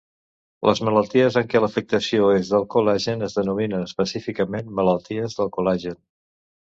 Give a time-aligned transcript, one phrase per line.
[0.67, 6.01] Les malalties en què l'afectació és del col·lagen es denominen, específicament, malalties del col·lagen.